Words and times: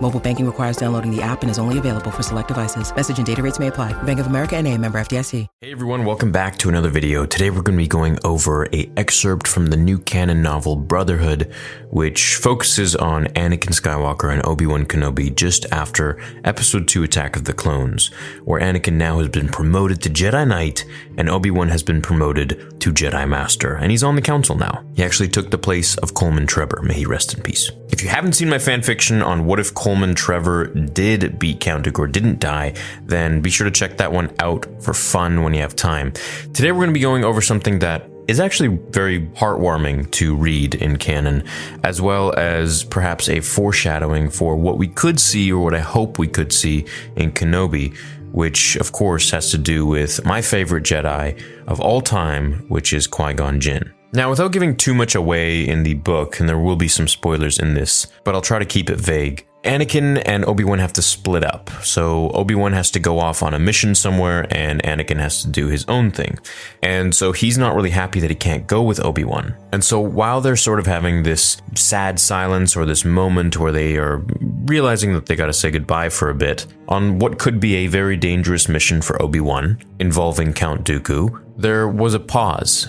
Mobile 0.00 0.20
banking 0.20 0.46
requires 0.46 0.76
downloading 0.76 1.14
the 1.14 1.20
app 1.20 1.42
and 1.42 1.50
is 1.50 1.58
only 1.58 1.76
available 1.76 2.12
for 2.12 2.22
select 2.22 2.46
devices. 2.46 2.94
Message 2.94 3.18
and 3.18 3.26
data 3.26 3.42
rates 3.42 3.58
may 3.58 3.66
apply. 3.66 4.00
Bank 4.04 4.20
of 4.20 4.28
America 4.28 4.56
and 4.56 4.66
a 4.66 4.78
member 4.78 5.00
FDIC. 5.00 5.46
Hey 5.60 5.72
everyone, 5.72 6.04
welcome 6.04 6.30
back 6.30 6.56
to 6.58 6.68
another 6.68 6.88
video. 6.88 7.26
Today 7.26 7.50
we're 7.50 7.62
going 7.62 7.76
to 7.76 7.82
be 7.82 7.88
going 7.88 8.16
over 8.22 8.66
a 8.72 8.88
excerpt 8.96 9.48
from 9.48 9.66
the 9.66 9.76
new 9.76 9.98
canon 9.98 10.40
novel 10.40 10.76
Brotherhood, 10.76 11.52
which 11.90 12.36
focuses 12.36 12.94
on 12.94 13.24
Anakin 13.28 13.74
Skywalker 13.74 14.32
and 14.32 14.46
Obi-Wan 14.46 14.86
Kenobi 14.86 15.34
just 15.34 15.66
after 15.72 16.20
episode 16.44 16.86
2 16.86 17.02
Attack 17.02 17.34
of 17.34 17.44
the 17.44 17.52
Clones, 17.52 18.12
where 18.44 18.60
Anakin 18.60 18.92
now 18.92 19.18
has 19.18 19.28
been 19.28 19.48
promoted 19.48 20.00
to 20.02 20.10
Jedi 20.10 20.46
Knight 20.46 20.84
and 21.16 21.28
Obi-Wan 21.28 21.70
has 21.70 21.82
been 21.82 22.00
promoted 22.00 22.78
to 22.78 22.92
Jedi 22.92 23.28
Master, 23.28 23.74
and 23.74 23.90
he's 23.90 24.04
on 24.04 24.14
the 24.14 24.22
council 24.22 24.54
now. 24.54 24.84
He 24.94 25.02
actually 25.02 25.28
took 25.28 25.50
the 25.50 25.58
place 25.58 25.96
of 25.96 26.14
Coleman 26.14 26.46
Trebor, 26.46 26.84
may 26.84 26.94
he 26.94 27.04
rest 27.04 27.34
in 27.34 27.42
peace. 27.42 27.72
If 27.90 28.02
you 28.02 28.08
haven't 28.10 28.34
seen 28.34 28.48
my 28.48 28.58
fanfiction 28.58 29.24
on 29.24 29.44
what 29.44 29.58
if 29.58 29.74
Coleman 29.74 29.87
Trevor 30.14 30.66
did 30.66 31.38
beat 31.38 31.60
Count 31.60 31.86
Dooku 31.86 32.12
didn't 32.12 32.40
die, 32.40 32.74
then 33.06 33.40
be 33.40 33.48
sure 33.48 33.64
to 33.64 33.70
check 33.70 33.96
that 33.96 34.12
one 34.12 34.30
out 34.38 34.66
for 34.82 34.92
fun 34.92 35.42
when 35.42 35.54
you 35.54 35.62
have 35.62 35.74
time. 35.74 36.12
Today 36.52 36.72
we're 36.72 36.80
going 36.80 36.90
to 36.90 36.94
be 36.94 37.00
going 37.00 37.24
over 37.24 37.40
something 37.40 37.78
that 37.78 38.06
is 38.28 38.38
actually 38.38 38.78
very 38.90 39.22
heartwarming 39.28 40.10
to 40.10 40.36
read 40.36 40.74
in 40.74 40.98
canon, 40.98 41.42
as 41.84 42.02
well 42.02 42.34
as 42.36 42.84
perhaps 42.84 43.30
a 43.30 43.40
foreshadowing 43.40 44.28
for 44.28 44.56
what 44.56 44.76
we 44.76 44.88
could 44.88 45.18
see 45.18 45.50
or 45.50 45.64
what 45.64 45.74
I 45.74 45.80
hope 45.80 46.18
we 46.18 46.28
could 46.28 46.52
see 46.52 46.84
in 47.16 47.32
Kenobi, 47.32 47.96
which 48.30 48.76
of 48.76 48.92
course 48.92 49.30
has 49.30 49.50
to 49.52 49.58
do 49.58 49.86
with 49.86 50.22
my 50.26 50.42
favorite 50.42 50.84
Jedi 50.84 51.42
of 51.66 51.80
all 51.80 52.02
time, 52.02 52.66
which 52.68 52.92
is 52.92 53.06
Qui 53.06 53.32
Gon 53.32 53.58
Jinn. 53.58 53.90
Now, 54.12 54.28
without 54.28 54.52
giving 54.52 54.76
too 54.76 54.92
much 54.92 55.14
away 55.14 55.66
in 55.66 55.82
the 55.82 55.94
book, 55.94 56.40
and 56.40 56.48
there 56.48 56.58
will 56.58 56.76
be 56.76 56.88
some 56.88 57.08
spoilers 57.08 57.58
in 57.58 57.72
this, 57.72 58.06
but 58.24 58.34
I'll 58.34 58.42
try 58.42 58.58
to 58.58 58.66
keep 58.66 58.90
it 58.90 58.98
vague. 58.98 59.47
Anakin 59.64 60.22
and 60.24 60.44
Obi-Wan 60.44 60.78
have 60.78 60.92
to 60.94 61.02
split 61.02 61.44
up. 61.44 61.70
So 61.82 62.30
Obi-Wan 62.30 62.72
has 62.72 62.90
to 62.92 63.00
go 63.00 63.18
off 63.18 63.42
on 63.42 63.54
a 63.54 63.58
mission 63.58 63.94
somewhere 63.94 64.46
and 64.50 64.82
Anakin 64.84 65.18
has 65.18 65.42
to 65.42 65.48
do 65.48 65.66
his 65.66 65.84
own 65.88 66.10
thing. 66.10 66.38
And 66.82 67.14
so 67.14 67.32
he's 67.32 67.58
not 67.58 67.74
really 67.74 67.90
happy 67.90 68.20
that 68.20 68.30
he 68.30 68.36
can't 68.36 68.66
go 68.66 68.82
with 68.82 69.04
Obi-Wan. 69.04 69.54
And 69.72 69.82
so 69.82 70.00
while 70.00 70.40
they're 70.40 70.56
sort 70.56 70.78
of 70.78 70.86
having 70.86 71.24
this 71.24 71.60
sad 71.74 72.20
silence 72.20 72.76
or 72.76 72.86
this 72.86 73.04
moment 73.04 73.58
where 73.58 73.72
they 73.72 73.96
are 73.96 74.24
realizing 74.66 75.12
that 75.14 75.26
they 75.26 75.34
got 75.34 75.46
to 75.46 75.52
say 75.52 75.70
goodbye 75.70 76.08
for 76.08 76.30
a 76.30 76.34
bit 76.34 76.66
on 76.86 77.18
what 77.18 77.38
could 77.38 77.58
be 77.58 77.76
a 77.76 77.86
very 77.88 78.16
dangerous 78.16 78.68
mission 78.68 79.02
for 79.02 79.20
Obi-Wan 79.20 79.78
involving 79.98 80.52
Count 80.52 80.84
Dooku, 80.84 81.44
there 81.56 81.88
was 81.88 82.14
a 82.14 82.20
pause 82.20 82.86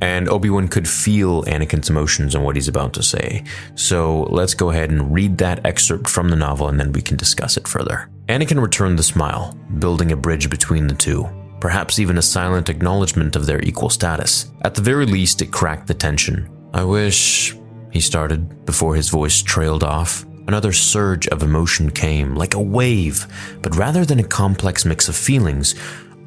and 0.00 0.28
Obi-Wan 0.28 0.68
could 0.68 0.88
feel 0.88 1.42
Anakin's 1.44 1.88
emotions 1.88 2.34
and 2.34 2.44
what 2.44 2.56
he's 2.56 2.68
about 2.68 2.92
to 2.94 3.02
say. 3.02 3.44
So 3.74 4.24
let's 4.24 4.54
go 4.54 4.70
ahead 4.70 4.90
and 4.90 5.12
read 5.12 5.38
that 5.38 5.64
excerpt 5.64 6.08
from 6.08 6.28
the 6.28 6.36
novel 6.36 6.68
and 6.68 6.78
then 6.78 6.92
we 6.92 7.02
can 7.02 7.16
discuss 7.16 7.56
it 7.56 7.66
further. 7.66 8.10
Anakin 8.28 8.60
returned 8.60 8.98
the 8.98 9.02
smile, 9.02 9.56
building 9.78 10.12
a 10.12 10.16
bridge 10.16 10.50
between 10.50 10.86
the 10.86 10.94
two, 10.94 11.26
perhaps 11.60 11.98
even 11.98 12.18
a 12.18 12.22
silent 12.22 12.68
acknowledgement 12.68 13.36
of 13.36 13.46
their 13.46 13.60
equal 13.62 13.88
status. 13.88 14.52
At 14.62 14.74
the 14.74 14.82
very 14.82 15.06
least, 15.06 15.42
it 15.42 15.52
cracked 15.52 15.86
the 15.86 15.94
tension. 15.94 16.50
I 16.74 16.84
wish, 16.84 17.56
he 17.90 18.00
started, 18.00 18.66
before 18.66 18.94
his 18.94 19.08
voice 19.08 19.42
trailed 19.42 19.84
off. 19.84 20.26
Another 20.46 20.72
surge 20.72 21.26
of 21.28 21.42
emotion 21.42 21.90
came, 21.90 22.36
like 22.36 22.54
a 22.54 22.60
wave, 22.60 23.26
but 23.62 23.74
rather 23.76 24.04
than 24.04 24.20
a 24.20 24.24
complex 24.24 24.84
mix 24.84 25.08
of 25.08 25.16
feelings, 25.16 25.74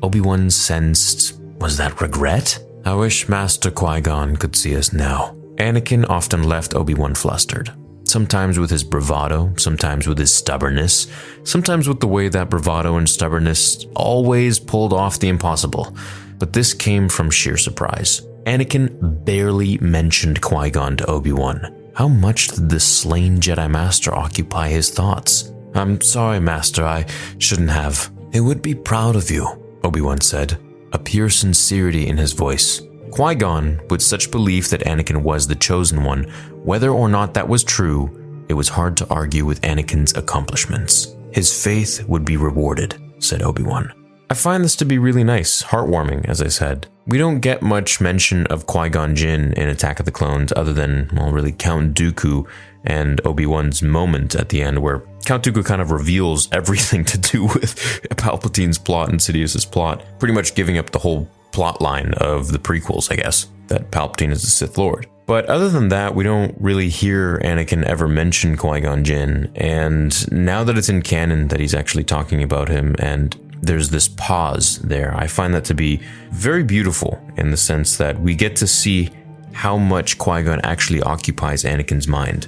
Obi-Wan 0.01 0.49
sensed, 0.49 1.39
was 1.59 1.77
that 1.77 2.01
regret? 2.01 2.59
I 2.85 2.93
wish 2.93 3.29
Master 3.29 3.71
Qui 3.71 4.01
Gon 4.01 4.35
could 4.35 4.55
see 4.55 4.75
us 4.75 4.93
now. 4.93 5.35
Anakin 5.57 6.09
often 6.09 6.43
left 6.43 6.75
Obi 6.75 6.93
Wan 6.93 7.13
flustered. 7.13 7.71
Sometimes 8.05 8.57
with 8.57 8.69
his 8.71 8.83
bravado, 8.83 9.53
sometimes 9.57 10.07
with 10.07 10.17
his 10.17 10.33
stubbornness, 10.33 11.07
sometimes 11.43 11.87
with 11.87 11.99
the 11.99 12.07
way 12.07 12.29
that 12.29 12.49
bravado 12.49 12.97
and 12.97 13.07
stubbornness 13.07 13.85
always 13.95 14.59
pulled 14.59 14.93
off 14.93 15.19
the 15.19 15.27
impossible. 15.27 15.95
But 16.39 16.53
this 16.53 16.73
came 16.73 17.09
from 17.09 17.29
sheer 17.29 17.57
surprise. 17.57 18.21
Anakin 18.45 19.25
barely 19.25 19.77
mentioned 19.79 20.41
Qui 20.41 20.71
Gon 20.71 20.97
to 20.97 21.05
Obi 21.05 21.33
Wan. 21.33 21.91
How 21.93 22.07
much 22.07 22.47
did 22.47 22.69
the 22.69 22.79
slain 22.79 23.39
Jedi 23.39 23.69
Master 23.69 24.15
occupy 24.15 24.69
his 24.69 24.89
thoughts? 24.89 25.51
I'm 25.75 26.01
sorry, 26.01 26.39
Master, 26.39 26.85
I 26.85 27.05
shouldn't 27.37 27.69
have. 27.69 28.09
He 28.31 28.39
would 28.39 28.61
be 28.61 28.73
proud 28.73 29.15
of 29.15 29.29
you, 29.29 29.45
Obi 29.83 30.01
Wan 30.01 30.21
said, 30.21 30.57
a 30.93 30.99
pure 30.99 31.29
sincerity 31.29 32.07
in 32.07 32.17
his 32.17 32.33
voice. 32.33 32.81
Qui 33.11 33.35
Gon, 33.35 33.81
with 33.89 34.01
such 34.01 34.31
belief 34.31 34.69
that 34.69 34.85
Anakin 34.85 35.23
was 35.23 35.47
the 35.47 35.55
chosen 35.55 36.03
one, 36.03 36.23
whether 36.63 36.91
or 36.91 37.09
not 37.09 37.33
that 37.33 37.47
was 37.47 37.63
true, 37.63 38.45
it 38.49 38.53
was 38.53 38.69
hard 38.69 38.97
to 38.97 39.07
argue 39.09 39.45
with 39.45 39.61
Anakin's 39.61 40.15
accomplishments. 40.15 41.15
His 41.31 41.63
faith 41.63 42.03
would 42.07 42.25
be 42.25 42.37
rewarded, 42.37 42.95
said 43.19 43.41
Obi 43.41 43.63
Wan. 43.63 43.93
I 44.31 44.35
find 44.35 44.63
this 44.63 44.75
to 44.77 44.85
be 44.85 44.99
really 44.99 45.23
nice, 45.23 45.63
heartwarming, 45.63 46.25
as 46.29 46.41
I 46.41 46.49
said. 46.49 46.87
We 47.07 47.17
don't 47.17 47.39
get 47.39 47.63
much 47.63 47.99
mention 47.99 48.45
of 48.47 48.67
Qui 48.67 48.89
Gon 48.89 49.15
Jinn 49.15 49.53
in 49.53 49.69
Attack 49.69 49.99
of 49.99 50.05
the 50.05 50.11
Clones 50.11 50.53
other 50.55 50.73
than, 50.73 51.09
well, 51.13 51.31
really 51.31 51.51
Count 51.51 51.95
Dooku 51.95 52.47
and 52.85 53.19
Obi 53.25 53.47
Wan's 53.47 53.81
moment 53.81 54.35
at 54.35 54.49
the 54.49 54.61
end 54.61 54.79
where 54.79 55.03
Count 55.29 55.43
Dooku 55.43 55.63
kind 55.63 55.79
of 55.79 55.91
reveals 55.91 56.49
everything 56.51 57.05
to 57.05 57.15
do 57.19 57.43
with 57.43 57.75
Palpatine's 58.17 58.79
plot 58.79 59.09
and 59.09 59.21
Sidious's 59.21 59.63
plot, 59.63 60.03
pretty 60.17 60.33
much 60.33 60.55
giving 60.55 60.79
up 60.79 60.89
the 60.89 60.97
whole 60.97 61.29
plot 61.51 61.81
line 61.81 62.15
of 62.15 62.51
the 62.51 62.57
prequels, 62.57 63.11
I 63.11 63.17
guess, 63.17 63.45
that 63.67 63.91
Palpatine 63.91 64.31
is 64.31 64.41
the 64.41 64.49
Sith 64.49 64.79
Lord. 64.79 65.05
But 65.27 65.45
other 65.45 65.69
than 65.69 65.89
that, 65.89 66.15
we 66.15 66.23
don't 66.23 66.59
really 66.59 66.89
hear 66.89 67.37
Anakin 67.43 67.83
ever 67.83 68.07
mention 68.07 68.57
Qui 68.57 68.81
Gon 68.81 69.03
Jinn. 69.03 69.51
And 69.55 70.31
now 70.31 70.63
that 70.63 70.79
it's 70.79 70.89
in 70.89 71.03
canon 71.03 71.49
that 71.49 71.59
he's 71.59 71.75
actually 71.75 72.05
talking 72.05 72.41
about 72.41 72.67
him 72.67 72.95
and 72.97 73.39
there's 73.61 73.91
this 73.91 74.07
pause 74.07 74.79
there, 74.79 75.15
I 75.15 75.27
find 75.27 75.53
that 75.53 75.65
to 75.65 75.75
be 75.75 76.01
very 76.31 76.63
beautiful 76.63 77.21
in 77.37 77.51
the 77.51 77.57
sense 77.57 77.97
that 77.97 78.19
we 78.19 78.33
get 78.33 78.55
to 78.55 78.67
see 78.67 79.11
how 79.53 79.77
much 79.77 80.17
Qui 80.17 80.41
Gon 80.41 80.59
actually 80.61 81.03
occupies 81.03 81.65
Anakin's 81.65 82.07
mind. 82.07 82.47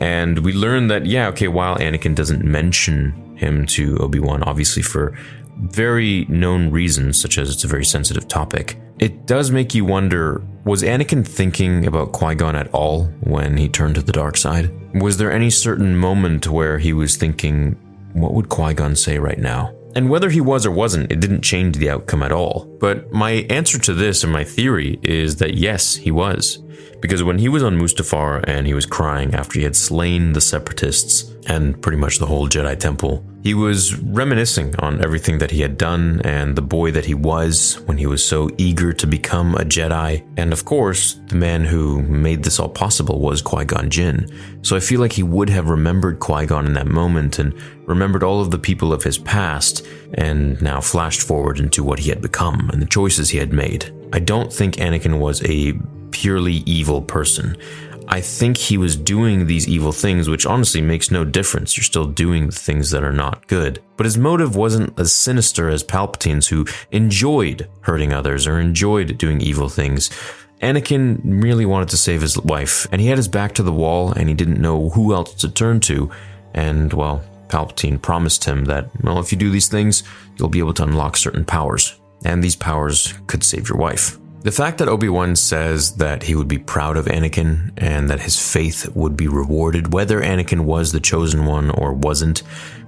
And 0.00 0.38
we 0.38 0.52
learn 0.52 0.88
that, 0.88 1.06
yeah, 1.06 1.28
okay, 1.28 1.48
while 1.48 1.76
Anakin 1.76 2.14
doesn't 2.14 2.42
mention 2.42 3.36
him 3.36 3.66
to 3.66 3.98
Obi 3.98 4.18
Wan, 4.18 4.42
obviously 4.42 4.82
for 4.82 5.16
very 5.56 6.24
known 6.26 6.70
reasons, 6.70 7.20
such 7.20 7.36
as 7.38 7.50
it's 7.50 7.64
a 7.64 7.68
very 7.68 7.84
sensitive 7.84 8.26
topic, 8.26 8.78
it 8.98 9.26
does 9.26 9.50
make 9.50 9.74
you 9.74 9.84
wonder 9.84 10.42
was 10.64 10.82
Anakin 10.82 11.26
thinking 11.26 11.86
about 11.86 12.12
Qui 12.12 12.34
Gon 12.34 12.54
at 12.54 12.72
all 12.72 13.06
when 13.20 13.56
he 13.56 13.68
turned 13.68 13.94
to 13.94 14.02
the 14.02 14.12
dark 14.12 14.36
side? 14.36 14.70
Was 14.94 15.16
there 15.16 15.32
any 15.32 15.50
certain 15.50 15.96
moment 15.96 16.48
where 16.48 16.78
he 16.78 16.92
was 16.92 17.16
thinking, 17.16 17.72
what 18.12 18.34
would 18.34 18.48
Qui 18.48 18.74
Gon 18.74 18.94
say 18.94 19.18
right 19.18 19.38
now? 19.38 19.74
And 19.96 20.08
whether 20.08 20.30
he 20.30 20.40
was 20.40 20.66
or 20.66 20.70
wasn't, 20.70 21.10
it 21.10 21.20
didn't 21.20 21.42
change 21.42 21.76
the 21.76 21.90
outcome 21.90 22.22
at 22.22 22.32
all. 22.32 22.66
But 22.78 23.10
my 23.10 23.46
answer 23.50 23.78
to 23.80 23.94
this 23.94 24.22
and 24.22 24.32
my 24.32 24.44
theory 24.44 25.00
is 25.02 25.36
that 25.36 25.54
yes, 25.54 25.96
he 25.96 26.10
was. 26.10 26.62
Because 27.00 27.22
when 27.22 27.38
he 27.38 27.48
was 27.48 27.62
on 27.62 27.78
Mustafar 27.78 28.44
and 28.46 28.66
he 28.66 28.74
was 28.74 28.86
crying 28.86 29.34
after 29.34 29.58
he 29.58 29.64
had 29.64 29.76
slain 29.76 30.32
the 30.32 30.40
Separatists 30.40 31.32
and 31.46 31.80
pretty 31.80 31.96
much 31.96 32.18
the 32.18 32.26
whole 32.26 32.46
Jedi 32.46 32.78
Temple, 32.78 33.24
he 33.42 33.54
was 33.54 33.96
reminiscing 33.96 34.76
on 34.80 35.02
everything 35.02 35.38
that 35.38 35.50
he 35.50 35.62
had 35.62 35.78
done 35.78 36.20
and 36.24 36.54
the 36.54 36.62
boy 36.62 36.90
that 36.90 37.06
he 37.06 37.14
was 37.14 37.80
when 37.86 37.96
he 37.96 38.06
was 38.06 38.22
so 38.22 38.50
eager 38.58 38.92
to 38.92 39.06
become 39.06 39.54
a 39.54 39.64
Jedi. 39.64 40.22
And 40.36 40.52
of 40.52 40.66
course, 40.66 41.14
the 41.28 41.36
man 41.36 41.64
who 41.64 42.02
made 42.02 42.42
this 42.42 42.60
all 42.60 42.68
possible 42.68 43.18
was 43.18 43.40
Qui 43.40 43.64
Gon 43.64 43.88
Jinn. 43.88 44.26
So 44.60 44.76
I 44.76 44.80
feel 44.80 45.00
like 45.00 45.12
he 45.12 45.22
would 45.22 45.48
have 45.48 45.70
remembered 45.70 46.20
Qui 46.20 46.44
Gon 46.44 46.66
in 46.66 46.74
that 46.74 46.86
moment 46.86 47.38
and 47.38 47.54
remembered 47.88 48.22
all 48.22 48.42
of 48.42 48.50
the 48.50 48.58
people 48.58 48.92
of 48.92 49.02
his 49.02 49.16
past 49.16 49.86
and 50.14 50.60
now 50.60 50.82
flashed 50.82 51.22
forward 51.22 51.58
into 51.58 51.82
what 51.82 51.98
he 51.98 52.10
had 52.10 52.20
become 52.20 52.68
and 52.70 52.82
the 52.82 52.86
choices 52.86 53.30
he 53.30 53.38
had 53.38 53.54
made. 53.54 53.90
I 54.12 54.18
don't 54.18 54.52
think 54.52 54.74
Anakin 54.76 55.18
was 55.18 55.42
a 55.44 55.72
purely 56.10 56.62
evil 56.66 57.02
person. 57.02 57.56
I 58.12 58.20
think 58.20 58.56
he 58.56 58.76
was 58.76 58.96
doing 58.96 59.46
these 59.46 59.68
evil 59.68 59.92
things, 59.92 60.28
which 60.28 60.44
honestly 60.44 60.80
makes 60.80 61.12
no 61.12 61.24
difference. 61.24 61.76
You're 61.76 61.84
still 61.84 62.06
doing 62.06 62.46
the 62.46 62.52
things 62.52 62.90
that 62.90 63.04
are 63.04 63.12
not 63.12 63.46
good. 63.46 63.80
But 63.96 64.06
his 64.06 64.18
motive 64.18 64.56
wasn't 64.56 64.98
as 64.98 65.14
sinister 65.14 65.68
as 65.68 65.84
Palpatine's, 65.84 66.48
who 66.48 66.66
enjoyed 66.90 67.68
hurting 67.82 68.12
others 68.12 68.48
or 68.48 68.58
enjoyed 68.58 69.16
doing 69.16 69.40
evil 69.40 69.68
things. 69.68 70.10
Anakin 70.60 71.20
really 71.42 71.64
wanted 71.64 71.88
to 71.90 71.96
save 71.96 72.20
his 72.20 72.36
wife, 72.36 72.86
and 72.90 73.00
he 73.00 73.06
had 73.06 73.16
his 73.16 73.28
back 73.28 73.54
to 73.54 73.62
the 73.62 73.72
wall, 73.72 74.12
and 74.12 74.28
he 74.28 74.34
didn't 74.34 74.60
know 74.60 74.90
who 74.90 75.14
else 75.14 75.32
to 75.34 75.48
turn 75.48 75.78
to. 75.80 76.10
And, 76.52 76.92
well, 76.92 77.22
Palpatine 77.48 78.02
promised 78.02 78.44
him 78.44 78.64
that, 78.64 78.90
well, 79.02 79.20
if 79.20 79.30
you 79.30 79.38
do 79.38 79.50
these 79.50 79.68
things, 79.68 80.02
you'll 80.36 80.48
be 80.48 80.58
able 80.58 80.74
to 80.74 80.82
unlock 80.82 81.16
certain 81.16 81.44
powers. 81.44 81.94
And 82.24 82.42
these 82.42 82.56
powers 82.56 83.14
could 83.28 83.44
save 83.44 83.68
your 83.68 83.78
wife. 83.78 84.19
The 84.42 84.50
fact 84.50 84.78
that 84.78 84.88
Obi 84.88 85.10
Wan 85.10 85.36
says 85.36 85.96
that 85.96 86.22
he 86.22 86.34
would 86.34 86.48
be 86.48 86.56
proud 86.56 86.96
of 86.96 87.04
Anakin 87.04 87.72
and 87.76 88.08
that 88.08 88.20
his 88.20 88.40
faith 88.40 88.88
would 88.96 89.14
be 89.14 89.28
rewarded, 89.28 89.92
whether 89.92 90.18
Anakin 90.22 90.60
was 90.60 90.92
the 90.92 91.00
chosen 91.00 91.44
one 91.44 91.70
or 91.70 91.92
wasn't, 91.92 92.38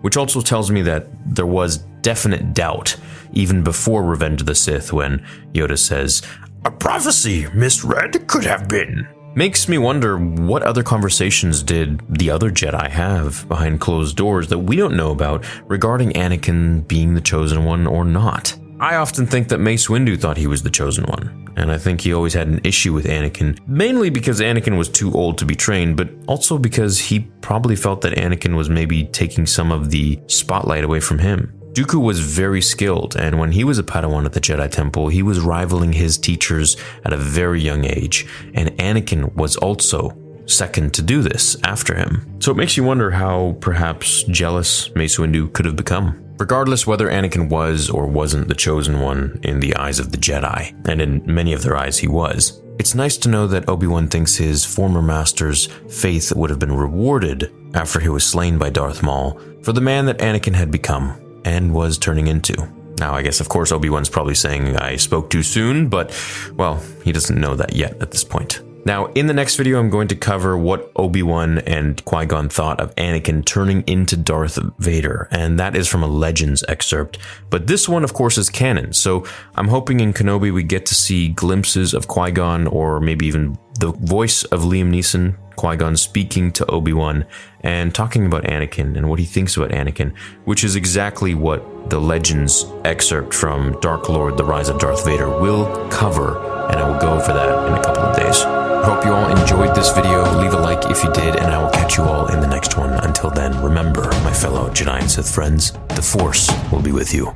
which 0.00 0.16
also 0.16 0.40
tells 0.40 0.70
me 0.70 0.81
that 0.81 1.08
there 1.26 1.44
was 1.44 1.76
definite 2.00 2.54
doubt 2.54 2.96
even 3.34 3.62
before 3.62 4.02
Revenge 4.02 4.40
of 4.40 4.46
the 4.46 4.54
Sith 4.54 4.94
when 4.94 5.22
Yoda 5.52 5.78
says, 5.78 6.22
A 6.64 6.70
prophecy 6.70 7.46
misread 7.52 8.26
could 8.28 8.44
have 8.44 8.66
been. 8.66 9.06
Makes 9.34 9.69
me 9.69 9.76
wonder 9.76 10.19
what 10.19 10.62
other 10.62 10.82
conversations 10.82 11.62
did 11.62 12.00
the 12.08 12.31
other 12.31 12.50
Jedi 12.50 12.88
have 12.88 13.46
behind 13.49 13.78
closed 13.78 14.16
doors 14.16 14.49
that 14.49 14.58
we 14.58 14.76
don't 14.76 14.96
know 14.96 15.10
about 15.10 15.44
regarding 15.69 16.12
Anakin 16.12 16.88
being 16.88 17.12
the 17.12 17.20
chosen 17.20 17.66
one 17.66 17.87
or 17.87 18.06
not. 18.06 18.58
I 18.82 18.96
often 18.96 19.29
think 19.29 19.46
that 19.50 19.58
Mace 19.61 19.87
Windu 19.87 20.20
thought 20.20 20.37
he 20.37 20.49
was 20.49 20.64
the 20.64 20.69
chosen 20.69 21.05
one, 21.05 21.49
and 21.56 21.70
I 21.70 21.79
think 21.79 22.00
he 22.00 22.12
always 22.12 22.34
had 22.34 22.49
an 22.49 22.61
issue 22.64 22.93
with 22.93 23.05
Anakin, 23.05 23.56
mainly 23.64 24.11
because 24.11 24.40
Anakin 24.40 24.76
was 24.76 24.88
too 24.88 25.12
old 25.12 25.38
to 25.38 25.44
be 25.44 25.55
trained, 25.55 25.96
but 25.96 26.11
also 26.26 26.58
because 26.58 26.99
he 26.99 27.20
probably 27.43 27.76
felt 27.76 28.00
that 28.00 28.19
Anakin 28.19 28.56
was 28.56 28.69
maybe 28.69 29.05
taking 29.05 29.46
some 29.46 29.70
of 29.70 29.93
the 29.93 30.19
spotlight 30.26 30.82
away 30.82 30.99
from 30.99 31.20
him. 31.20 31.56
Dooku 31.75 32.02
was 32.02 32.19
very 32.19 32.61
skilled, 32.61 33.14
and 33.14 33.38
when 33.38 33.52
he 33.52 33.62
was 33.62 33.79
a 33.79 33.84
Padawan 33.84 34.25
at 34.26 34.32
the 34.32 34.40
Jedi 34.40 34.69
Temple, 34.69 35.06
he 35.06 35.23
was 35.23 35.38
rivaling 35.38 35.93
his 35.93 36.19
teachers 36.19 36.76
at 37.05 37.12
a 37.12 37.17
very 37.17 37.61
young 37.61 37.85
age, 37.85 38.26
and 38.55 38.76
Anakin 38.78 39.32
was 39.37 39.55
also 39.55 40.19
second 40.46 40.93
to 40.94 41.02
do 41.02 41.23
this 41.23 41.56
after 41.62 41.94
him. 41.94 42.26
So 42.40 42.50
it 42.50 42.56
makes 42.56 42.76
you 42.76 42.82
wonder 42.82 43.12
how 43.12 43.56
perhaps 43.61 44.25
jealous 44.25 44.93
Mace 44.96 45.19
Windu 45.19 45.52
could 45.52 45.67
have 45.67 45.76
become. 45.76 46.19
Regardless 46.43 46.89
whether 46.89 47.09
Anakin 47.09 47.49
was 47.49 47.89
or 47.89 48.05
wasn't 48.05 48.49
the 48.49 48.55
chosen 48.56 48.99
one 48.99 49.39
in 49.44 49.61
the 49.61 49.77
eyes 49.77 50.00
of 50.00 50.11
the 50.11 50.19
Jedi, 50.19 50.75
and 50.89 51.00
in 51.00 51.23
many 51.25 51.53
of 51.53 51.62
their 51.62 51.77
eyes 51.77 51.99
he 51.99 52.09
was, 52.09 52.61
it's 52.81 52.97
nice 52.97 53.17
to 53.19 53.29
know 53.29 53.47
that 53.47 53.69
Obi 53.69 53.87
Wan 53.87 54.09
thinks 54.09 54.35
his 54.35 54.65
former 54.65 55.00
master's 55.00 55.67
faith 55.89 56.35
would 56.35 56.50
have 56.50 56.59
been 56.59 56.77
rewarded 56.77 57.53
after 57.75 58.00
he 58.00 58.09
was 58.09 58.25
slain 58.27 58.59
by 58.59 58.71
Darth 58.71 59.05
Maul 59.05 59.41
for 59.62 59.73
the 59.73 59.81
man 59.81 60.05
that 60.06 60.19
Anakin 60.19 60.53
had 60.53 60.73
become 60.73 61.41
and 61.44 61.73
was 61.73 61.97
turning 61.97 62.27
into. 62.27 62.56
Now, 62.99 63.15
I 63.15 63.23
guess, 63.23 63.38
of 63.38 63.49
course, 63.49 63.71
Obi 63.71 63.88
Wan's 63.88 64.11
probably 64.11 64.35
saying 64.35 64.77
I 64.77 64.97
spoke 64.97 65.31
too 65.31 65.45
soon, 65.45 65.88
but, 65.88 66.12
well, 66.56 66.83
he 67.05 67.12
doesn't 67.12 67.41
know 67.41 67.55
that 67.55 67.77
yet 67.77 68.03
at 68.03 68.11
this 68.11 68.25
point. 68.25 68.62
Now, 68.84 69.06
in 69.12 69.29
the 69.29 69.34
next 69.34 69.55
video, 69.55 69.79
I'm 69.79 69.90
going 69.90 70.08
to 70.08 70.17
cover 70.17 70.58
what 70.58 70.90
Obi-Wan 70.96 71.58
and 71.61 72.05
Qui-Gon 72.05 72.49
thought 72.49 72.81
of 72.81 72.93
Anakin 72.96 73.44
turning 73.44 73.82
into 73.87 74.17
Darth 74.17 74.58
Vader, 74.79 75.29
and 75.31 75.58
that 75.61 75.76
is 75.76 75.87
from 75.87 76.02
a 76.02 76.08
Legends 76.08 76.64
excerpt. 76.69 77.17
But 77.49 77.69
this 77.69 77.88
one, 77.88 78.02
of 78.02 78.12
course, 78.12 78.37
is 78.38 78.50
canon, 78.50 78.93
so 78.93 79.25
I'm 79.55 79.69
hoping 79.69 80.00
in 80.00 80.12
Kenobi 80.12 80.52
we 80.52 80.64
get 80.64 80.84
to 80.87 80.96
see 80.96 81.29
glimpses 81.29 81.94
of 81.94 82.08
Qui-Gon 82.08 82.67
or 82.67 82.99
maybe 82.99 83.25
even 83.26 83.56
the 83.79 83.93
voice 83.93 84.43
of 84.44 84.62
Liam 84.62 84.90
Neeson, 84.90 85.37
Qui-Gon 85.55 85.96
speaking 85.96 86.50
to 86.52 86.67
Obi-Wan 86.67 87.25
and 87.61 87.94
talking 87.94 88.26
about 88.26 88.43
Anakin 88.44 88.96
and 88.96 89.08
what 89.08 89.20
he 89.20 89.26
thinks 89.26 89.56
about 89.56 89.70
Anakin, 89.70 90.12
which 90.44 90.64
is 90.64 90.75
exactly 90.75 91.35
what 91.35 91.88
the 91.88 92.00
Legends 92.00 92.67
excerpt 92.85 93.32
from 93.32 93.78
Dark 93.81 94.08
Lord, 94.08 94.37
The 94.37 94.44
Rise 94.44 94.69
of 94.69 94.81
Darth 94.81 95.05
Vader 95.05 95.28
will 95.28 95.88
cover, 95.88 96.38
and 96.69 96.81
I 96.81 96.88
will 96.88 96.99
go 96.99 97.20
for 97.20 97.32
that 97.32 97.69
in 97.69 97.75
a 97.75 97.82
couple 97.85 98.02
of 98.02 98.17
days. 98.17 98.62
Hope 98.84 99.05
you 99.05 99.12
all 99.12 99.31
enjoyed 99.31 99.76
this 99.76 99.93
video. 99.94 100.25
Leave 100.40 100.55
a 100.55 100.58
like 100.58 100.90
if 100.90 101.05
you 101.05 101.12
did, 101.12 101.37
and 101.37 101.46
I 101.46 101.62
will 101.62 101.70
catch 101.70 101.96
you 101.96 102.02
all 102.02 102.26
in 102.32 102.40
the 102.40 102.49
next 102.49 102.76
one. 102.76 102.90
Until 103.05 103.31
then, 103.31 103.62
remember, 103.62 104.02
my 104.25 104.32
fellow 104.32 104.69
Jedi 104.70 105.00
and 105.00 105.11
Sith 105.11 105.32
friends, 105.32 105.73
the 105.90 106.02
Force 106.02 106.50
will 106.73 106.82
be 106.82 106.90
with 106.90 107.14
you. 107.14 107.32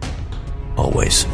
Always. 0.76 1.24